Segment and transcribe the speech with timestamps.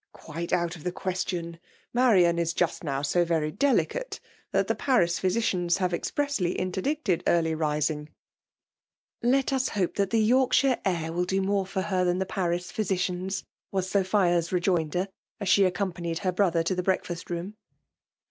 [0.05, 1.59] *'*' Quite out of the question!
[1.93, 3.25] Marian is just VlOiAtM DOMIN AfRON.
[3.27, 4.19] 1^9 AQWifio V£pry ^|elicflte>
[4.55, 8.09] thttt the Paris physieiatts have expressly mterdieted, early ming.*'
[9.21, 12.71] "Let ulr hope that the Yorkshire air mil do more for her than the Paris
[12.71, 14.49] physicians/' was SophiaV
[14.89, 15.07] vejoioder,
[15.39, 17.53] as she accompanied her brother to the bteakfast room.